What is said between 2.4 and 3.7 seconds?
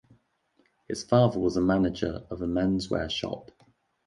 a menswear shop.